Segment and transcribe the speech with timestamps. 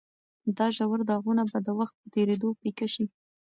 [0.57, 3.05] دا ژور داغونه به د وخت په تېرېدو پیکه شي.